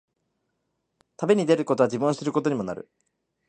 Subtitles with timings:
[1.15, 2.89] 旅に出ることは、自分を知ることにもなる。